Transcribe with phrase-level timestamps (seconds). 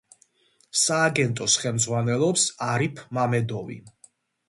[0.83, 3.83] სააგენტოს ხელმძღვანელობს არიფ მამედოვი.